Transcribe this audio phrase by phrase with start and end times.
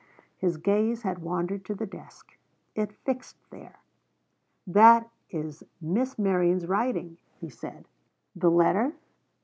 [0.35, 2.35] His gaze had wandered to the desk;
[2.73, 3.77] it fixed there.
[4.65, 7.87] 'That is Miss Merion's writing,' he said.
[8.35, 8.93] 'The letter?'